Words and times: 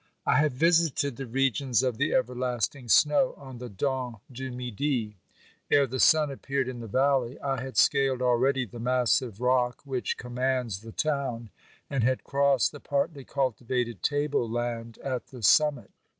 I 0.25 0.37
have 0.37 0.53
visited 0.53 1.17
the 1.17 1.27
regions 1.27 1.83
of 1.83 1.97
the 1.99 2.11
everlasting 2.11 2.89
snow, 2.89 3.35
on 3.37 3.59
the 3.59 3.69
Dent 3.69 4.15
du 4.31 4.49
Midi. 4.51 5.15
Ere 5.69 5.85
the 5.85 5.99
sun 5.99 6.31
appeared 6.31 6.67
in 6.67 6.79
the 6.79 6.87
valley 6.87 7.39
I 7.39 7.61
had 7.61 7.77
scaled 7.77 8.19
already 8.19 8.65
the 8.65 8.79
massive 8.79 9.39
rock 9.39 9.83
which 9.85 10.17
commands 10.17 10.81
the 10.81 10.91
town, 10.91 11.51
and 11.87 12.03
had 12.03 12.23
crossed 12.23 12.71
the 12.71 12.79
partly 12.79 13.23
cultivated 13.23 14.01
table 14.01 14.49
land 14.49 14.97
at 15.03 15.27
the 15.27 15.43
summit. 15.43 15.91